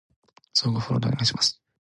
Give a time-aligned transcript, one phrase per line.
[0.55, 1.61] 相互フォローでお願いします